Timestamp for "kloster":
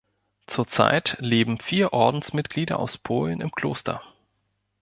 3.51-4.01